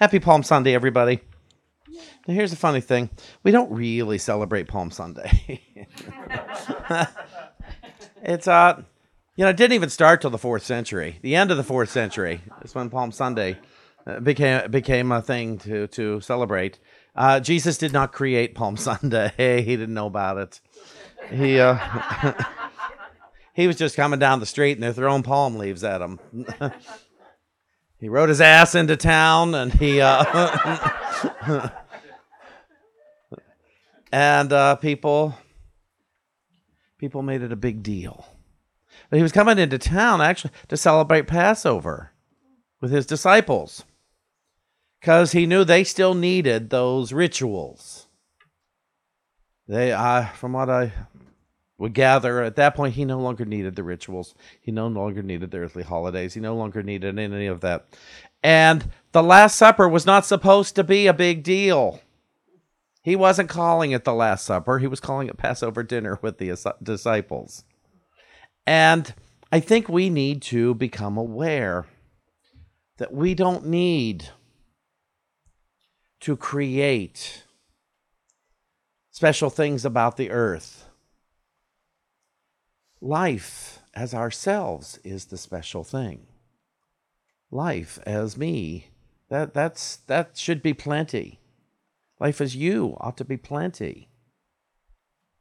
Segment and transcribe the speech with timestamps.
[0.00, 1.20] Happy Palm Sunday, everybody.
[2.26, 3.10] Now, here's the funny thing
[3.42, 5.60] we don't really celebrate Palm Sunday.
[8.22, 8.82] it's, uh,
[9.36, 11.18] you know, it didn't even start till the fourth century.
[11.20, 13.58] The end of the fourth century is when Palm Sunday
[14.06, 16.78] uh, became became a thing to to celebrate.
[17.14, 19.34] Uh, Jesus did not create Palm Sunday.
[19.36, 20.60] he didn't know about it.
[21.30, 21.76] He uh,
[23.52, 26.18] he was just coming down the street and they're throwing palm leaves at him.
[28.00, 31.68] He rode his ass into town and he uh,
[34.12, 35.34] and uh, people
[36.98, 38.26] people made it a big deal.
[39.08, 42.12] But he was coming into town actually to celebrate Passover
[42.80, 43.84] with his disciples
[45.00, 48.06] because he knew they still needed those rituals.
[49.66, 50.92] They, uh, from what I
[51.80, 54.34] would gather, at that point, he no longer needed the rituals.
[54.60, 56.34] He no longer needed the earthly holidays.
[56.34, 57.86] He no longer needed any of that.
[58.42, 62.02] And the Last Supper was not supposed to be a big deal.
[63.02, 66.54] He wasn't calling it the Last Supper, he was calling it Passover dinner with the
[66.82, 67.64] disciples.
[68.66, 69.14] And
[69.50, 71.86] I think we need to become aware
[72.98, 74.28] that we don't need
[76.20, 77.44] to create
[79.10, 80.89] special things about the earth.
[83.00, 86.26] Life as ourselves is the special thing.
[87.50, 88.88] Life as me,
[89.28, 91.40] that, that's, that should be plenty.
[92.20, 94.08] Life as you ought to be plenty.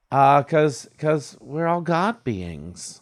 [0.10, 3.02] Because uh, we're all God beings.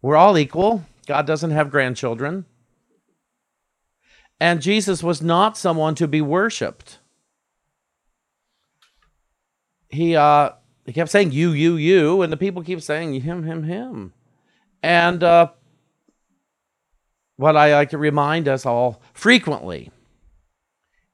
[0.00, 0.84] We're all equal.
[1.06, 2.46] God doesn't have grandchildren.
[4.40, 6.98] And Jesus was not someone to be worshiped.
[9.88, 10.50] He, uh,
[10.86, 12.22] he kept saying, You, you, you.
[12.22, 14.12] And the people keep saying, Him, him, him.
[14.82, 15.48] And uh,
[17.36, 19.90] what I like to remind us all frequently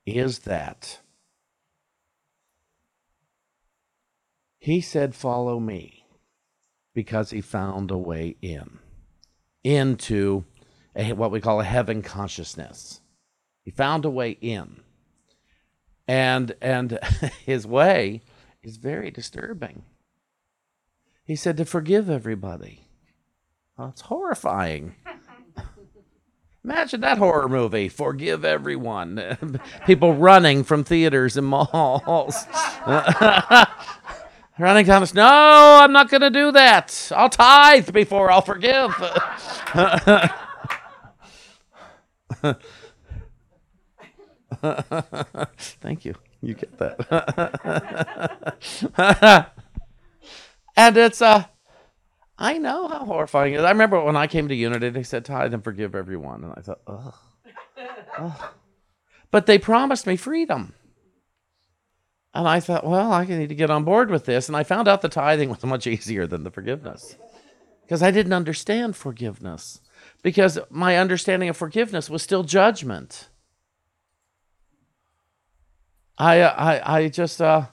[0.07, 1.01] is that
[4.61, 6.05] He said, Follow me,
[6.95, 8.79] because he found a way in,
[9.65, 10.45] into
[10.95, 13.01] a, what we call a heaven consciousness.
[13.65, 14.83] He found a way in.
[16.07, 16.99] And, and
[17.47, 18.21] his way
[18.63, 19.85] is very disturbing.
[21.25, 22.87] He said to forgive everybody.
[23.77, 24.97] Well, it's horrifying.
[26.65, 29.61] Imagine that horror movie, Forgive Everyone.
[29.87, 32.37] People running from theaters and malls.
[34.59, 37.11] Running Thomas, no, I'm not going to do that.
[37.17, 38.95] I'll tithe before I'll forgive.
[45.81, 46.15] Thank you.
[46.43, 46.97] You get that.
[50.77, 51.45] and it's uh
[52.39, 53.65] I know how horrifying it is.
[53.65, 56.43] I remember when I came to Unity, they said tithe and forgive everyone.
[56.43, 57.15] And I thought, ugh.
[58.17, 58.43] ugh.
[59.31, 60.73] But they promised me freedom.
[62.33, 64.49] And I thought, well, I need to get on board with this.
[64.49, 67.17] And I found out the tithing was much easier than the forgiveness
[67.83, 69.81] because I didn't understand forgiveness.
[70.23, 73.29] Because my understanding of forgiveness was still judgment.
[76.21, 77.67] I, I, I just, uh,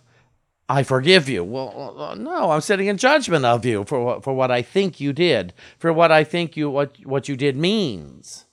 [0.69, 1.43] I forgive you.
[1.43, 5.01] Well, uh, no, I'm sitting in judgment of you for what, for what I think
[5.01, 8.45] you did, for what I think you what what you did means,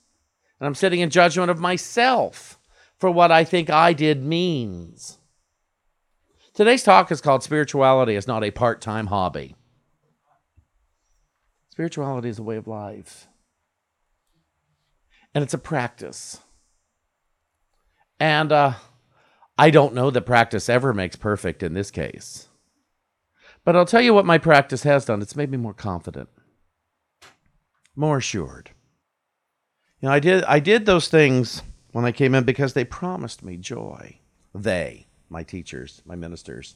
[0.59, 2.59] and I'm sitting in judgment of myself
[2.97, 5.17] for what I think I did means.
[6.53, 9.55] Today's talk is called Spirituality is Not a Part Time Hobby.
[11.69, 13.27] Spirituality is a way of life,
[15.33, 16.39] and it's a practice.
[18.21, 18.73] And uh,
[19.57, 22.49] I don't know that practice ever makes perfect in this case.
[23.63, 26.29] But I'll tell you what my practice has done it's made me more confident,
[27.95, 28.71] more assured.
[30.01, 33.43] You know, I did, I did those things when I came in because they promised
[33.43, 34.19] me joy.
[34.53, 36.75] They my teachers, my ministers,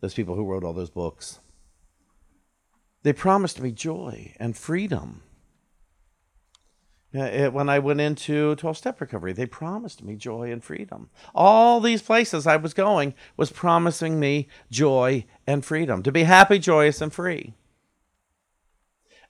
[0.00, 1.40] those people who wrote all those books.
[3.02, 5.22] They promised me joy and freedom.
[7.14, 11.10] When I went into 12 step recovery, they promised me joy and freedom.
[11.32, 16.58] All these places I was going was promising me joy and freedom, to be happy,
[16.58, 17.54] joyous, and free.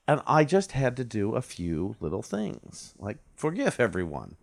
[0.09, 4.37] And I just had to do a few little things, like forgive everyone,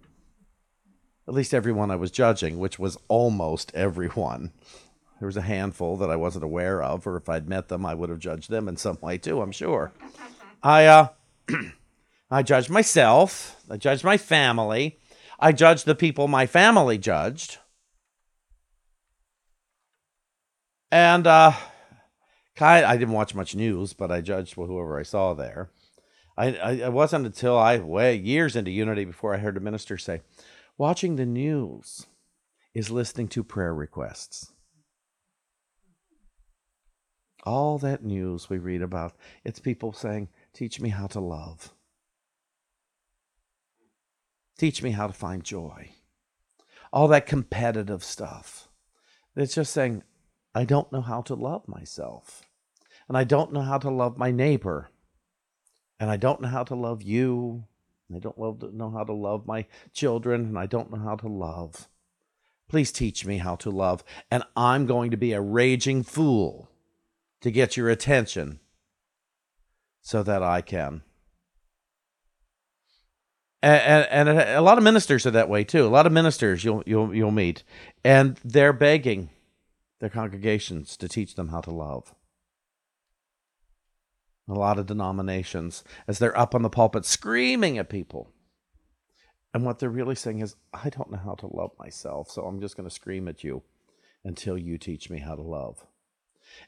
[1.28, 4.52] at least everyone I was judging, which was almost everyone.
[5.20, 7.96] There was a handful that I wasn't aware of, or if I'd met them, I
[7.96, 9.94] would have judged them in some way too, I'm sure.
[10.62, 11.08] I, uh,
[12.34, 14.98] I judged myself, I judged my family,
[15.38, 17.58] I judged the people my family judged.
[20.90, 21.52] And uh,
[22.60, 25.72] I didn't watch much news, but I judged whoever I saw there.
[26.38, 29.98] I, I, it wasn't until I way years into Unity before I heard a minister
[29.98, 30.22] say,
[30.78, 32.08] watching the news
[32.74, 34.54] is listening to prayer requests.
[37.44, 41.74] All that news we read about, it's people saying, Teach me how to love.
[44.62, 45.90] Teach me how to find joy.
[46.94, 48.68] All that competitive stuff.
[49.36, 50.04] It's just saying,
[50.54, 52.44] I don't know how to love myself.
[53.08, 54.92] And I don't know how to love my neighbor.
[56.00, 57.64] And I don't know how to love you.
[58.16, 60.46] I don't know how to love my children.
[60.46, 61.88] And I don't know how to love.
[62.70, 64.04] Please teach me how to love.
[64.30, 66.70] And I'm going to be a raging fool
[67.40, 68.60] to get your attention
[70.04, 71.02] so that I can.
[73.64, 75.86] And, and, a lot of ministers are that way too.
[75.86, 77.64] A lot of ministers you'll you'll you'll meet,
[78.04, 79.30] and they're begging
[80.00, 82.16] their congregations to teach them how to love.
[84.50, 88.32] A lot of denominations, as they're up on the pulpit screaming at people,
[89.54, 92.62] and what they're really saying is, I don't know how to love myself, so I'm
[92.62, 93.62] just going to scream at you
[94.24, 95.86] until you teach me how to love.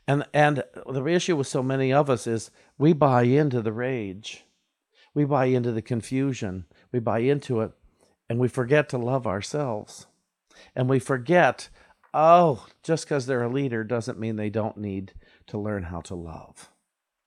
[0.07, 4.45] And and the issue with so many of us is we buy into the rage.
[5.13, 6.65] We buy into the confusion.
[6.93, 7.71] We buy into it
[8.29, 10.05] and we forget to love ourselves.
[10.75, 11.67] And we forget,
[12.13, 15.13] oh, just because they're a leader doesn't mean they don't need
[15.47, 16.69] to learn how to love.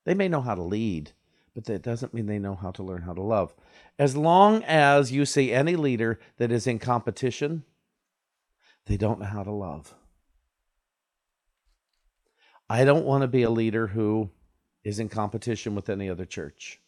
[0.04, 1.12] They may know how to lead,
[1.54, 3.54] but that doesn't mean they know how to learn how to love.
[3.98, 7.64] As long as you see any leader that is in competition,
[8.86, 9.94] they don't know how to love.
[12.70, 14.30] I don't want to be a leader who
[14.84, 16.80] is in competition with any other church.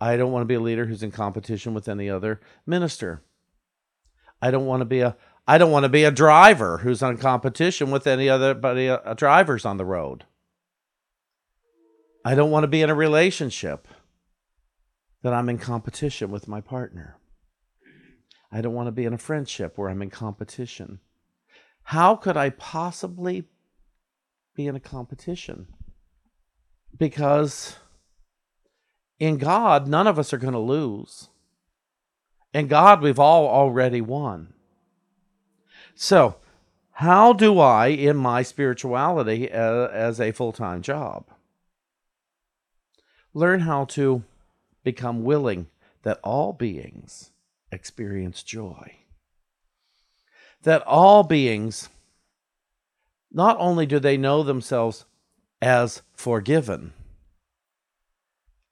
[0.00, 3.22] I don't want to be a leader who's in competition with any other minister.
[4.42, 7.18] I don't want to be a I don't want to be a driver who's in
[7.18, 10.24] competition with any other but a, a drivers on the road.
[12.24, 13.86] I don't want to be in a relationship
[15.22, 17.18] that I'm in competition with my partner.
[18.50, 21.00] I don't want to be in a friendship where I'm in competition.
[21.82, 23.44] How could I possibly
[24.54, 25.66] be in a competition
[26.96, 27.76] because
[29.18, 31.28] in God, none of us are going to lose.
[32.52, 34.52] In God, we've all already won.
[35.94, 36.36] So,
[36.92, 41.26] how do I, in my spirituality uh, as a full time job,
[43.32, 44.22] learn how to
[44.84, 45.66] become willing
[46.02, 47.32] that all beings
[47.72, 48.96] experience joy?
[50.62, 51.88] That all beings
[53.32, 55.04] not only do they know themselves
[55.60, 56.92] as forgiven,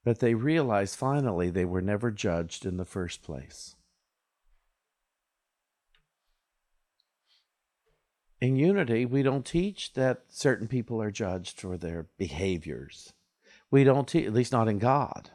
[0.03, 3.75] but they realize finally they were never judged in the first place.
[8.41, 13.13] In unity, we don't teach that certain people are judged for their behaviors.
[13.71, 15.29] We don't teach, at least not in God.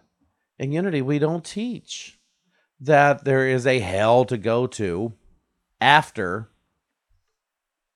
[0.59, 2.19] In unity, we don't teach
[2.79, 5.15] that there is a hell to go to
[5.81, 6.51] after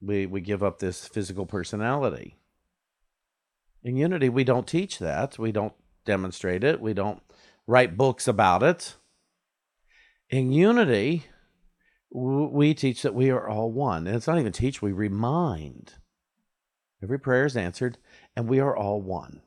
[0.01, 2.39] we, we give up this physical personality.
[3.85, 5.39] In unity, we don't teach that.
[5.39, 6.81] We don't demonstrate it.
[6.81, 7.23] We don't
[7.67, 8.97] write books about it.
[10.31, 11.27] In unity,
[12.11, 14.07] we teach that we are all one.
[14.07, 15.95] And it's not even teach, we remind.
[17.03, 17.99] Every prayer is answered,
[18.37, 19.43] and we are all one.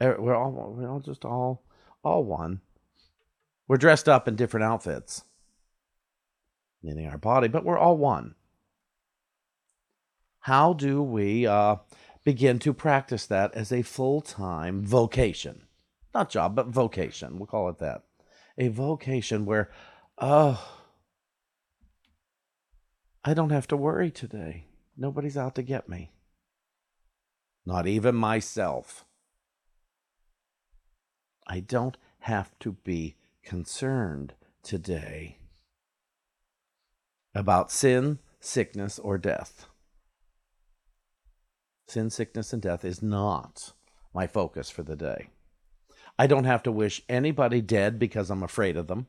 [0.00, 1.62] We're all, we're all just all,
[2.02, 2.62] all one.
[3.68, 5.24] We're dressed up in different outfits,
[6.82, 8.34] meaning our body, but we're all one.
[10.40, 11.76] How do we uh,
[12.24, 15.62] begin to practice that as a full time vocation?
[16.14, 17.38] Not job, but vocation.
[17.38, 18.02] We'll call it that.
[18.58, 19.70] A vocation where,
[20.18, 20.80] oh,
[23.24, 24.66] I don't have to worry today.
[24.96, 26.12] Nobody's out to get me.
[27.64, 29.04] Not even myself.
[31.46, 35.38] I don't have to be concerned today
[37.34, 39.66] about sin, sickness, or death.
[41.90, 43.72] Sin, sickness, and death is not
[44.14, 45.30] my focus for the day.
[46.16, 49.08] I don't have to wish anybody dead because I'm afraid of them.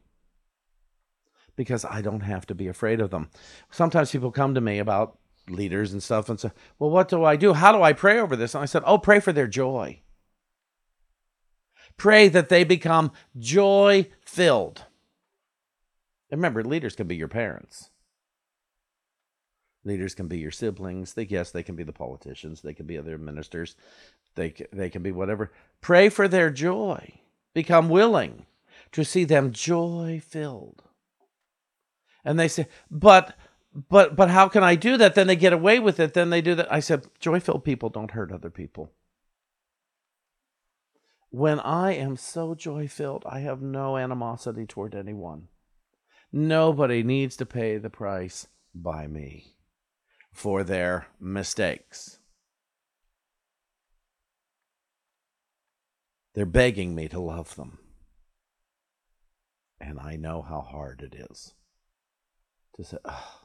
[1.55, 3.29] Because I don't have to be afraid of them.
[3.69, 7.35] Sometimes people come to me about leaders and stuff and say, Well, what do I
[7.35, 7.53] do?
[7.53, 8.55] How do I pray over this?
[8.55, 10.01] And I said, Oh, pray for their joy.
[11.97, 14.85] Pray that they become joy filled.
[16.31, 17.90] Remember, leaders can be your parents.
[19.83, 21.13] Leaders can be your siblings.
[21.13, 22.61] They yes, they can be the politicians.
[22.61, 23.75] They can be other ministers.
[24.35, 25.51] They they can be whatever.
[25.81, 27.21] Pray for their joy.
[27.53, 28.45] Become willing
[28.91, 30.83] to see them joy filled.
[32.23, 33.35] And they say, but
[33.89, 35.15] but but how can I do that?
[35.15, 36.13] Then they get away with it.
[36.13, 36.71] Then they do that.
[36.71, 38.91] I said, joy filled people don't hurt other people.
[41.31, 45.47] When I am so joy filled, I have no animosity toward anyone.
[46.31, 49.55] Nobody needs to pay the price by me
[50.33, 52.19] for their mistakes.
[56.33, 57.79] They're begging me to love them.
[59.79, 61.53] And I know how hard it is
[62.75, 63.41] to say, oh,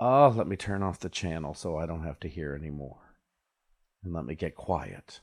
[0.00, 3.14] oh, let me turn off the channel so I don't have to hear anymore.
[4.02, 5.20] And let me get quiet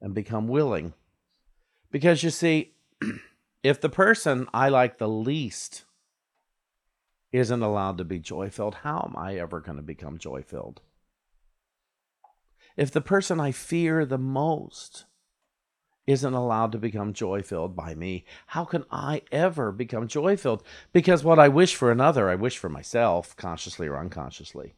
[0.00, 0.94] and become willing.
[1.90, 2.74] Because you see,
[3.62, 5.85] if the person I like the least
[7.32, 10.80] isn't allowed to be joy filled, how am I ever going to become joy filled?
[12.76, 15.06] If the person I fear the most
[16.06, 20.62] isn't allowed to become joy filled by me, how can I ever become joy filled?
[20.92, 24.74] Because what I wish for another, I wish for myself, consciously or unconsciously.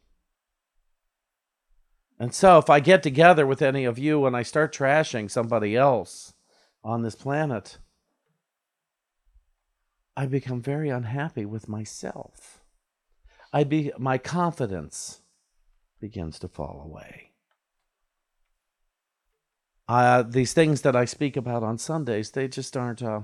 [2.19, 5.75] And so, if I get together with any of you and I start trashing somebody
[5.75, 6.33] else
[6.83, 7.77] on this planet,
[10.19, 12.59] I become very unhappy with myself.
[13.53, 15.21] I be my confidence
[16.01, 17.31] begins to fall away.
[19.87, 23.21] Uh, these things that I speak about on Sundays, they just aren't uh,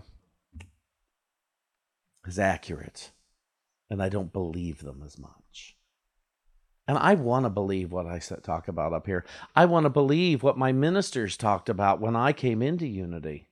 [2.26, 3.12] as accurate,
[3.90, 5.76] and I don't believe them as much.
[6.88, 9.26] And I want to believe what I talk about up here.
[9.54, 13.50] I want to believe what my ministers talked about when I came into unity.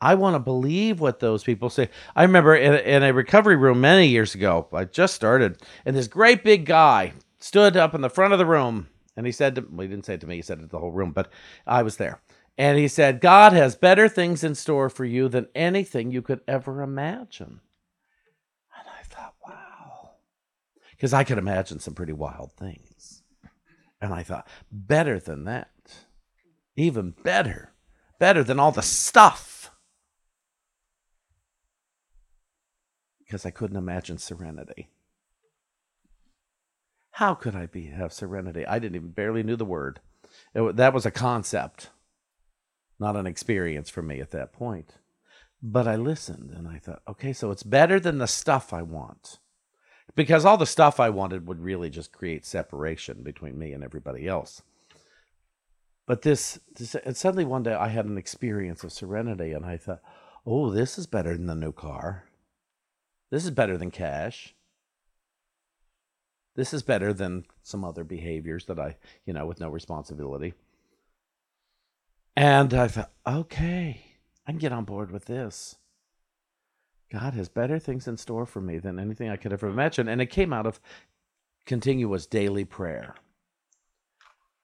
[0.00, 1.90] I want to believe what those people say.
[2.16, 6.08] I remember in, in, a recovery room many years ago, I just started, and this
[6.08, 9.66] great big guy stood up in the front of the room and he said, to,
[9.70, 11.30] well, he didn't say it to me, he said it to the whole room, but
[11.66, 12.20] I was there.
[12.56, 16.40] And he said, God has better things in store for you than anything you could
[16.48, 17.60] ever imagine.
[18.78, 20.10] And I thought, wow.
[20.90, 23.22] Because I could imagine some pretty wild things.
[24.00, 25.70] And I thought, better than that.
[26.76, 27.72] Even better.
[28.18, 29.59] Better than all the stuff
[33.30, 34.88] because I couldn't imagine serenity.
[37.12, 38.66] How could I be have serenity?
[38.66, 40.00] I didn't even barely knew the word.
[40.52, 41.90] It, that was a concept,
[42.98, 44.94] not an experience for me at that point.
[45.62, 49.38] But I listened and I thought, okay, so it's better than the stuff I want.
[50.16, 54.26] Because all the stuff I wanted would really just create separation between me and everybody
[54.26, 54.62] else.
[56.04, 59.76] But this, this and suddenly one day I had an experience of serenity and I
[59.76, 60.00] thought,
[60.44, 62.24] oh, this is better than the new car.
[63.30, 64.54] This is better than cash.
[66.56, 70.54] This is better than some other behaviors that I, you know, with no responsibility.
[72.36, 74.00] And I thought, okay,
[74.46, 75.76] I can get on board with this.
[77.10, 80.08] God has better things in store for me than anything I could ever imagine.
[80.08, 80.80] And it came out of
[81.66, 83.14] continuous daily prayer.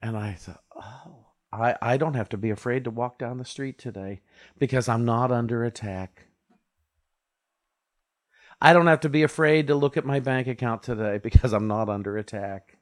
[0.00, 3.44] And I thought, oh, I, I don't have to be afraid to walk down the
[3.44, 4.20] street today
[4.58, 6.25] because I'm not under attack.
[8.60, 11.68] I don't have to be afraid to look at my bank account today because I'm
[11.68, 12.78] not under attack.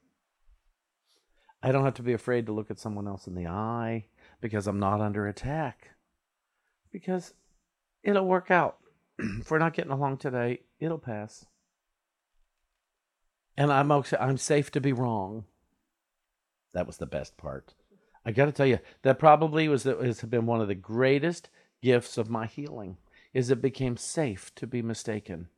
[1.63, 4.07] I don't have to be afraid to look at someone else in the eye
[4.41, 5.91] because I'm not under attack.
[6.93, 7.33] Because
[8.03, 8.79] it'll work out.
[9.19, 11.47] if we're not getting along today, it'll pass.
[13.57, 15.45] And I'm okay, I'm safe to be wrong.
[16.75, 17.73] That was the best part.
[18.27, 21.49] I got to tell you, that probably was has been one of the greatest
[21.83, 22.97] gifts of my healing.
[23.33, 25.49] Is it became safe to be mistaken.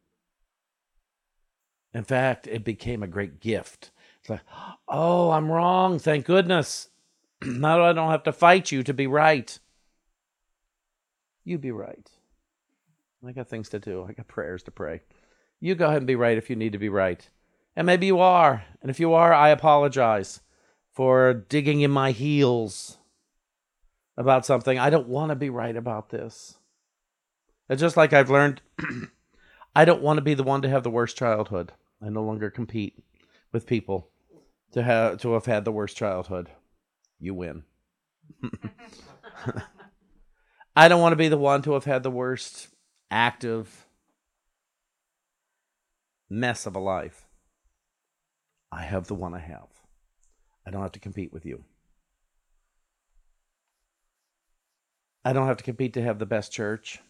[1.97, 3.91] In fact, it became a great gift.
[4.21, 4.43] It's like,
[4.87, 5.99] oh, I'm wrong.
[5.99, 6.91] Thank goodness.
[7.43, 9.59] now I don't have to fight you to be right.
[11.43, 12.11] You be right.
[13.27, 14.05] I got things to do.
[14.07, 15.01] I got prayers to pray.
[15.59, 17.27] You go ahead and be right if you need to be right.
[17.75, 18.67] And maybe you are.
[18.83, 20.43] And if you are, I apologize
[20.93, 22.99] for digging in my heels
[24.19, 24.79] about something.
[24.79, 26.59] I don't want to be right about this.
[27.71, 28.61] It's just like I've learned
[29.75, 31.73] I don't want to be the one to have the worst childhood.
[32.03, 33.03] I no longer compete
[33.53, 34.11] with people
[34.73, 36.51] to have to have had the worst childhood.
[37.19, 37.65] You win.
[40.77, 42.69] I don't want to be the one to have had the worst
[43.11, 43.87] active
[46.29, 47.27] mess of a life.
[48.71, 49.69] I have the one I have.
[50.67, 51.65] I don't have to compete with you.
[55.25, 57.01] I don't have to compete to have the best church.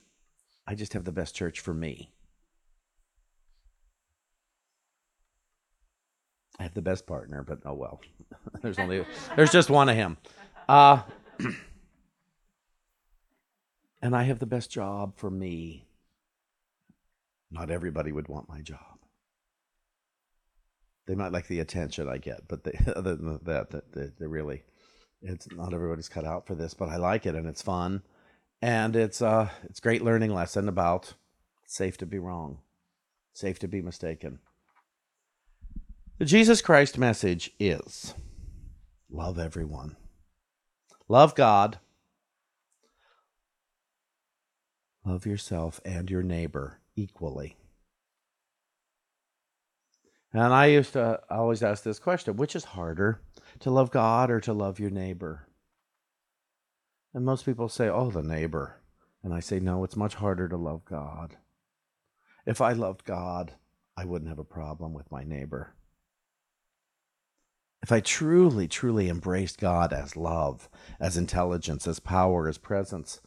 [0.66, 2.12] I just have the best church for me.
[6.58, 8.00] I have the best partner, but oh well.
[8.62, 9.04] there's only
[9.36, 10.16] there's just one of him.
[10.68, 11.02] Uh,
[14.02, 15.86] and I have the best job for me.
[17.50, 18.80] Not everybody would want my job.
[21.06, 24.64] They might like the attention I get, but they, other than that, they, they really,
[25.22, 26.74] it's not everybody's cut out for this.
[26.74, 28.02] But I like it, and it's fun,
[28.60, 31.14] and it's uh, it's great learning lesson about
[31.66, 32.58] safe to be wrong.
[33.32, 34.40] safe to be mistaken.
[36.18, 38.14] The Jesus Christ message is
[39.10, 39.96] love everyone,
[41.08, 41.78] love God,
[45.04, 47.58] love yourself and your neighbor equally.
[50.32, 53.20] And I used to always ask this question which is harder,
[53.60, 55.46] to love God or to love your neighbor?
[57.12, 58.80] And most people say, oh, the neighbor.
[59.22, 61.36] And I say, no, it's much harder to love God.
[62.46, 63.52] If I loved God,
[63.98, 65.74] I wouldn't have a problem with my neighbor.
[67.82, 70.68] If I truly, truly embraced God as love,
[70.98, 73.20] as intelligence, as power, as presence,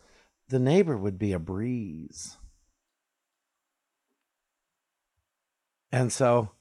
[0.50, 2.38] the neighbor would be a breeze.
[5.92, 6.52] And so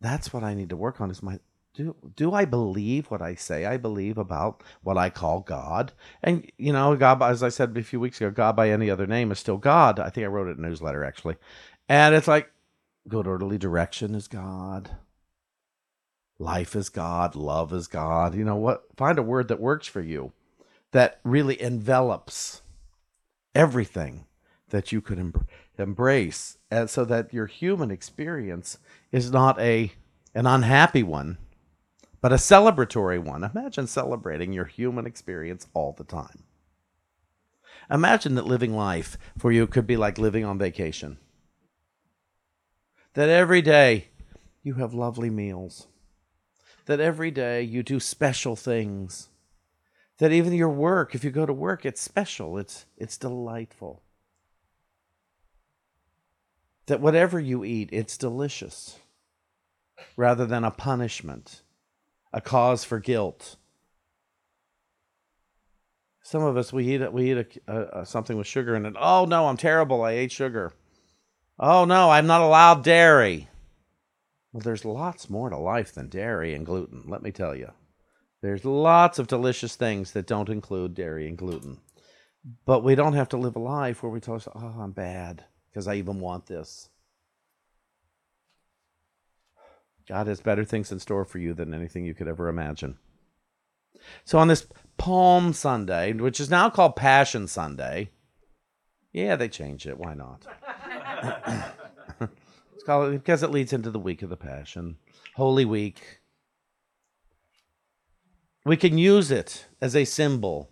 [0.00, 1.38] that's what I need to work on is my
[1.74, 5.92] do do I believe what I say I believe about what I call God?
[6.22, 9.06] And you know, God, as I said a few weeks ago, God by any other
[9.06, 9.98] name is still God.
[9.98, 11.36] I think I wrote it in a newsletter actually,
[11.88, 12.50] and it's like
[13.08, 14.96] good orderly direction is God.
[16.40, 17.36] Life is God.
[17.36, 18.34] Love is God.
[18.34, 18.84] You know what?
[18.96, 20.32] Find a word that works for you,
[20.90, 22.62] that really envelops
[23.54, 24.24] everything
[24.70, 25.46] that you could em-
[25.78, 28.78] embrace, and so that your human experience
[29.12, 29.92] is not a
[30.34, 31.36] an unhappy one,
[32.22, 33.44] but a celebratory one.
[33.44, 36.44] Imagine celebrating your human experience all the time.
[37.90, 41.18] Imagine that living life for you could be like living on vacation.
[43.12, 44.08] That every day
[44.62, 45.86] you have lovely meals.
[46.90, 49.28] That every day you do special things.
[50.18, 54.02] That even your work, if you go to work, it's special, it's, it's delightful.
[56.86, 58.98] That whatever you eat, it's delicious
[60.16, 61.62] rather than a punishment,
[62.32, 63.54] a cause for guilt.
[66.22, 68.94] Some of us we eat we eat a, a, something with sugar in it.
[68.98, 70.02] Oh no, I'm terrible.
[70.02, 70.72] I ate sugar.
[71.56, 73.46] Oh no, I'm not allowed dairy.
[74.52, 77.04] Well, there's lots more to life than dairy and gluten.
[77.06, 77.70] Let me tell you,
[78.42, 81.78] there's lots of delicious things that don't include dairy and gluten.
[82.64, 85.44] But we don't have to live a life where we tell ourselves, "Oh, I'm bad
[85.70, 86.88] because I even want this."
[90.08, 92.98] God has better things in store for you than anything you could ever imagine.
[94.24, 98.10] So on this Palm Sunday, which is now called Passion Sunday,
[99.12, 99.98] yeah, they changed it.
[99.98, 100.46] Why not?
[102.80, 104.96] it's called because it leads into the week of the Passion,
[105.36, 106.20] Holy Week.
[108.64, 110.70] We can use it as a symbol,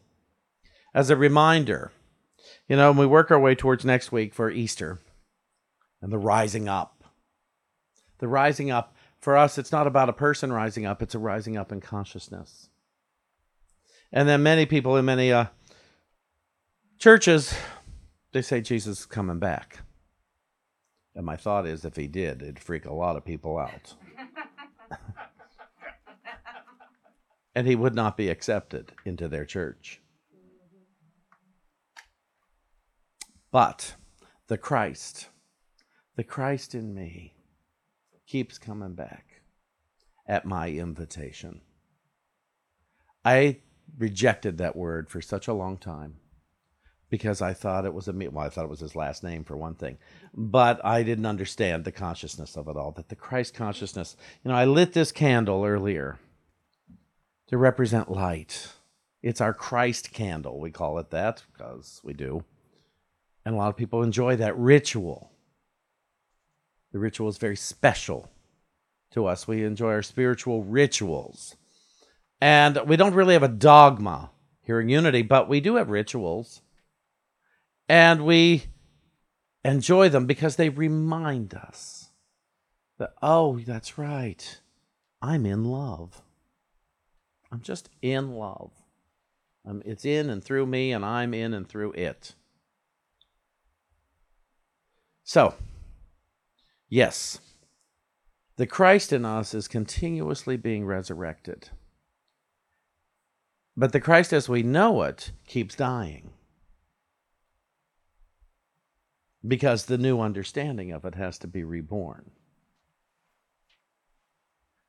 [0.94, 1.92] as a reminder.
[2.66, 5.00] You know, and we work our way towards next week for Easter
[6.00, 7.04] and the rising up.
[8.20, 11.58] The rising up for us, it's not about a person rising up, it's a rising
[11.58, 12.70] up in consciousness.
[14.10, 15.46] And then many people in many uh,
[16.98, 17.52] churches,
[18.32, 19.80] they say Jesus is coming back.
[21.18, 23.96] And my thought is if he did, it'd freak a lot of people out.
[27.56, 30.00] and he would not be accepted into their church.
[33.50, 33.96] But
[34.46, 35.26] the Christ,
[36.14, 37.34] the Christ in me,
[38.28, 39.42] keeps coming back
[40.24, 41.62] at my invitation.
[43.24, 43.58] I
[43.98, 46.20] rejected that word for such a long time
[47.10, 49.56] because I thought it was a well, I thought it was his last name for
[49.56, 49.98] one thing,
[50.34, 52.92] but I didn't understand the consciousness of it all.
[52.92, 56.18] That the Christ consciousness, you know, I lit this candle earlier
[57.48, 58.72] to represent light.
[59.22, 60.60] It's our Christ candle.
[60.60, 62.44] We call it that because we do,
[63.44, 65.32] and a lot of people enjoy that ritual.
[66.92, 68.30] The ritual is very special
[69.10, 69.48] to us.
[69.48, 71.56] We enjoy our spiritual rituals.
[72.40, 74.30] And we don't really have a dogma
[74.62, 76.62] here in Unity, but we do have rituals.
[77.88, 78.64] And we
[79.64, 82.10] enjoy them because they remind us
[82.98, 84.60] that, oh, that's right.
[85.22, 86.22] I'm in love.
[87.50, 88.72] I'm just in love.
[89.66, 92.34] Um, it's in and through me, and I'm in and through it.
[95.24, 95.54] So,
[96.88, 97.40] Yes,
[98.56, 101.68] the Christ in us is continuously being resurrected.
[103.76, 106.30] But the Christ as we know it keeps dying.
[109.46, 112.30] Because the new understanding of it has to be reborn.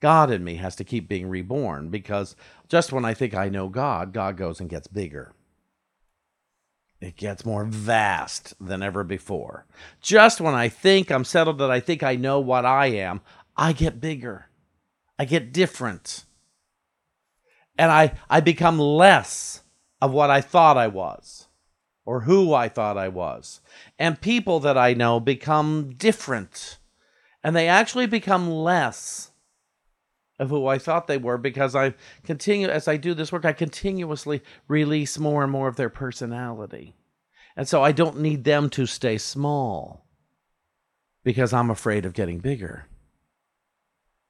[0.01, 2.35] God in me has to keep being reborn because
[2.69, 5.33] just when I think I know God, God goes and gets bigger.
[7.01, 9.65] It gets more vast than ever before.
[10.01, 13.21] Just when I think I'm settled, that I think I know what I am,
[13.55, 14.47] I get bigger.
[15.17, 16.25] I get different.
[17.77, 19.63] And I, I become less
[20.01, 21.47] of what I thought I was
[22.09, 23.61] or who I thought I was.
[23.99, 26.79] And people that I know become different.
[27.43, 29.29] And they actually become less
[30.39, 31.93] of who I thought they were because I
[32.23, 36.95] continue, as I do this work, I continuously release more and more of their personality.
[37.55, 40.07] And so I don't need them to stay small
[41.23, 42.87] because I'm afraid of getting bigger.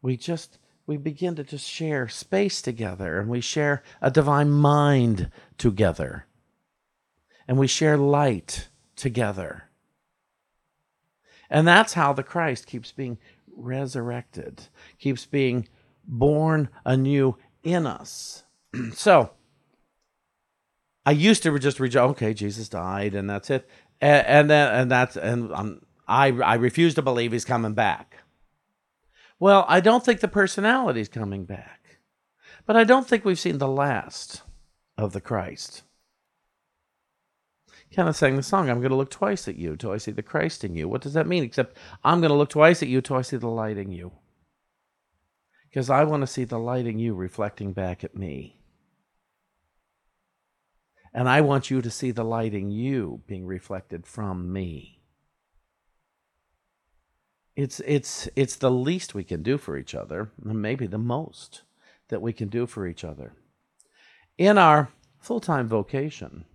[0.01, 5.31] We just, we begin to just share space together and we share a divine mind
[5.57, 6.25] together
[7.49, 9.63] and we share light together.
[11.49, 13.17] And that's how the Christ keeps being
[13.57, 14.67] resurrected,
[14.99, 15.67] keeps being
[16.05, 18.43] born anew in us.
[18.93, 19.31] so,
[21.07, 23.67] I used to just read, okay, Jesus died, and that's it,
[23.99, 28.17] and, and then and that's and um, I I refuse to believe he's coming back.
[29.39, 31.97] Well, I don't think the personality's coming back,
[32.67, 34.43] but I don't think we've seen the last
[34.99, 35.81] of the Christ
[37.95, 40.11] kind of sang the song, I'm going to look twice at you till I see
[40.11, 40.87] the Christ in you.
[40.87, 41.43] What does that mean?
[41.43, 44.11] Except I'm going to look twice at you till I see the light in you.
[45.69, 48.59] Because I want to see the light in you reflecting back at me.
[51.13, 54.99] And I want you to see the light in you being reflected from me.
[57.55, 61.63] It's, it's, it's the least we can do for each other, and maybe the most
[62.07, 63.33] that we can do for each other.
[64.37, 64.89] In our
[65.19, 66.45] full time vocation,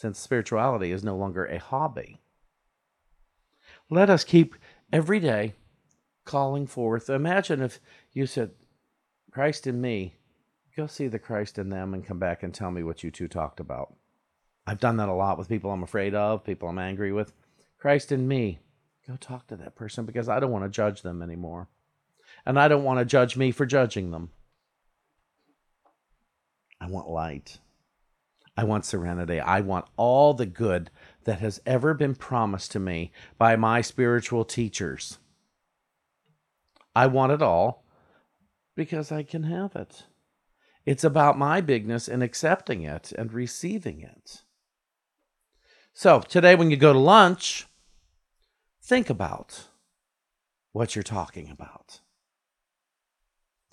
[0.00, 2.22] since spirituality is no longer a hobby.
[3.90, 4.54] Let us keep
[4.90, 5.52] every day
[6.24, 7.10] calling forth.
[7.10, 7.80] Imagine if
[8.14, 8.52] you said,
[9.30, 10.14] Christ in me,
[10.74, 13.28] go see the Christ in them and come back and tell me what you two
[13.28, 13.94] talked about.
[14.66, 17.34] I've done that a lot with people I'm afraid of, people I'm angry with.
[17.78, 18.58] Christ in me,
[19.06, 21.68] go talk to that person because I don't want to judge them anymore.
[22.46, 24.30] And I don't want to judge me for judging them.
[26.80, 27.58] I want light.
[28.60, 29.40] I want serenity.
[29.40, 30.90] I want all the good
[31.24, 35.16] that has ever been promised to me by my spiritual teachers.
[36.94, 37.86] I want it all
[38.76, 40.04] because I can have it.
[40.84, 44.42] It's about my bigness in accepting it and receiving it.
[45.94, 47.66] So, today when you go to lunch,
[48.82, 49.68] think about
[50.72, 52.00] what you're talking about.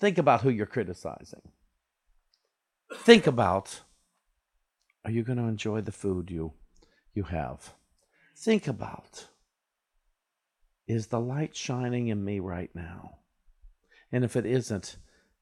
[0.00, 1.42] Think about who you're criticizing.
[2.94, 3.82] Think about
[5.08, 6.52] are you going to enjoy the food you
[7.14, 7.72] you have?
[8.36, 9.28] Think about
[10.86, 13.16] is the light shining in me right now?
[14.12, 14.98] And if it isn't,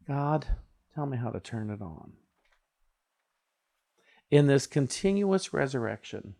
[0.07, 0.47] God,
[0.95, 2.13] tell me how to turn it on.
[4.31, 6.37] In this continuous resurrection,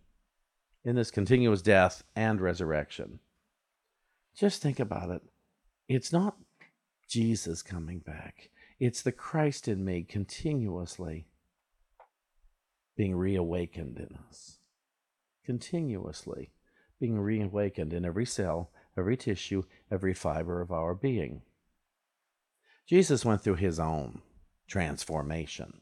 [0.85, 3.19] in this continuous death and resurrection,
[4.37, 5.23] just think about it.
[5.89, 6.37] It's not
[7.09, 11.27] Jesus coming back, it's the Christ in me continuously
[12.97, 14.59] being reawakened in us,
[15.45, 16.51] continuously
[16.99, 21.43] being reawakened in every cell, every tissue, every fiber of our being.
[22.87, 24.23] Jesus went through his own
[24.67, 25.81] transformation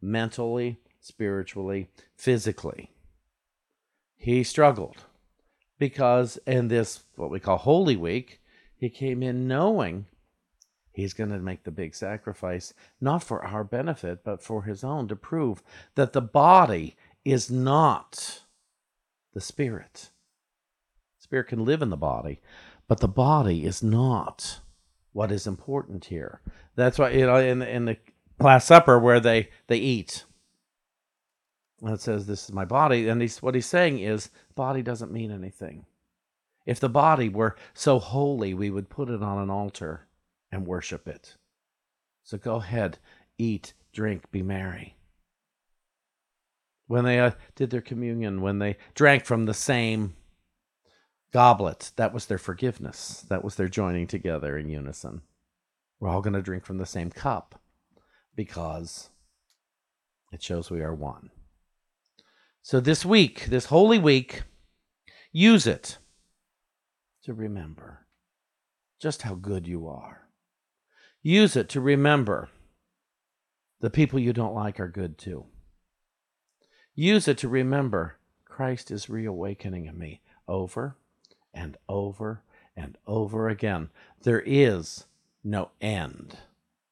[0.00, 2.90] mentally, spiritually, physically.
[4.16, 4.96] He struggled
[5.78, 8.40] because in this, what we call Holy Week,
[8.76, 10.06] he came in knowing
[10.94, 15.08] He's going to make the big sacrifice, not for our benefit, but for his own,
[15.08, 15.60] to prove
[15.96, 18.42] that the body is not
[19.32, 20.10] the spirit.
[21.18, 22.40] Spirit can live in the body,
[22.86, 24.60] but the body is not
[25.12, 26.40] what is important here.
[26.76, 27.96] That's why you know in in the
[28.38, 30.24] Last Supper where they they eat,
[31.82, 35.10] and it says, "This is my body," and he's what he's saying is, body doesn't
[35.10, 35.86] mean anything.
[36.66, 40.06] If the body were so holy, we would put it on an altar
[40.54, 41.36] and worship it.
[42.22, 42.98] So go ahead,
[43.38, 44.96] eat, drink, be merry.
[46.86, 50.14] When they uh, did their communion, when they drank from the same
[51.32, 53.24] goblet, that was their forgiveness.
[53.28, 55.22] That was their joining together in unison.
[55.98, 57.60] We're all going to drink from the same cup
[58.36, 59.10] because
[60.32, 61.30] it shows we are one.
[62.62, 64.42] So this week, this holy week,
[65.32, 65.98] use it
[67.24, 68.06] to remember
[69.00, 70.23] just how good you are.
[71.26, 72.50] Use it to remember
[73.80, 75.46] the people you don't like are good too.
[76.94, 80.98] Use it to remember Christ is reawakening in me over
[81.54, 82.42] and over
[82.76, 83.88] and over again.
[84.22, 85.06] There is
[85.42, 86.36] no end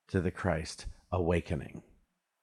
[0.08, 1.82] to the Christ awakening,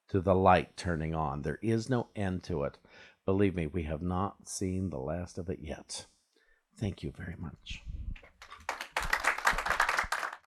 [0.09, 1.41] to the light turning on.
[1.41, 2.77] There is no end to it.
[3.25, 6.05] Believe me, we have not seen the last of it yet.
[6.77, 7.81] Thank you very much.